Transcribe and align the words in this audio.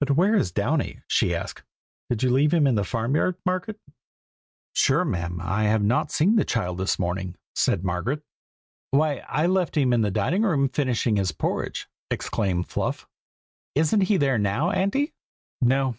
"But 0.00 0.10
where 0.10 0.34
is 0.34 0.52
Downy?" 0.52 1.00
she 1.08 1.34
asked; 1.34 1.62
"did 2.10 2.22
you 2.22 2.28
leave 2.28 2.52
him 2.52 2.66
in 2.66 2.74
the 2.74 2.84
farm 2.84 3.14
yard, 3.14 3.36
Margaret?" 3.46 3.80
"Sure, 4.74 5.06
ma'am, 5.06 5.40
I 5.40 5.62
have 5.62 5.82
not 5.82 6.10
seen 6.12 6.36
the 6.36 6.44
child 6.44 6.76
this 6.76 6.98
morning!" 6.98 7.38
said 7.54 7.82
Margaret. 7.82 8.22
"Why, 8.90 9.24
I 9.26 9.46
left 9.46 9.74
him 9.78 9.94
in 9.94 10.02
the 10.02 10.10
dining 10.10 10.42
room, 10.42 10.68
finishing 10.68 11.16
his 11.16 11.32
porridge!" 11.32 11.88
exclaimed 12.10 12.68
Fluff. 12.68 13.08
"Isn't 13.74 14.02
he 14.02 14.18
there 14.18 14.36
now, 14.36 14.70
Auntie?" 14.70 15.14
"No!" 15.62 15.92